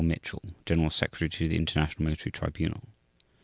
[0.03, 2.81] Mitchell, General Secretary for the International Military Tribunal.